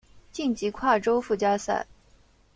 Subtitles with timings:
[0.31, 1.85] 晋级跨洲附加赛。